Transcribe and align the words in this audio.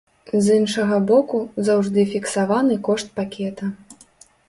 З 0.45 0.55
іншага 0.61 0.97
боку, 1.11 1.43
заўжды 1.69 2.07
фіксаваны 2.17 2.81
кошт 2.91 3.17
пакета. 3.21 3.75